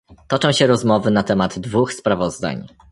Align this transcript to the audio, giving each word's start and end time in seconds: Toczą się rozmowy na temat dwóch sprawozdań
Toczą 0.27 0.51
się 0.51 0.67
rozmowy 0.67 1.11
na 1.11 1.23
temat 1.23 1.59
dwóch 1.59 1.93
sprawozdań 1.93 2.67